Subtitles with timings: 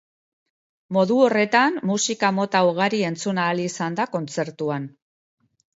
[0.97, 4.95] Modu horretan, musika mota ugari entzun ahal izan da kontzertuan.